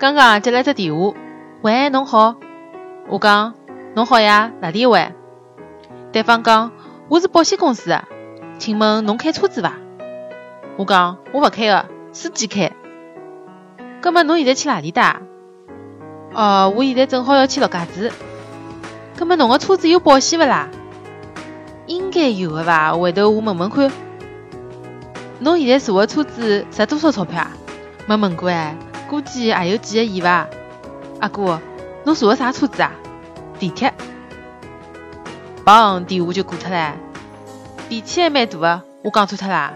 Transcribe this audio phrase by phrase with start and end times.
[0.00, 1.12] 刚刚接了只电话，
[1.60, 2.36] 喂，侬好。
[3.06, 3.52] 我讲，
[3.94, 5.12] 侬好呀，哪里一位？
[6.10, 6.72] 对方讲，
[7.10, 8.04] 我是保险公司的，
[8.58, 9.74] 请问侬开车子伐？
[10.78, 11.84] 我讲，我勿开的，
[12.14, 12.72] 司机开。
[14.00, 15.20] 葛末侬现在去哪里搭？
[16.32, 18.10] 哦，我现在正好要去陆家嘴。
[19.18, 20.70] 葛末侬个车子有保险勿啦？
[21.84, 22.94] 应该有个伐？
[22.94, 23.92] 回头我问问看。
[25.40, 27.50] 侬现在坐个车子值多少钞票啊？
[28.06, 28.74] 没问过哎。
[29.10, 30.46] 估计还有几个亿吧，
[31.18, 31.60] 阿哥，
[32.04, 32.92] 侬坐的啥车子啊？
[33.58, 33.92] 地铁。
[35.64, 36.94] 棒，电话就挂脱了。
[37.88, 39.74] 脾气还蛮大的，我讲错脱了。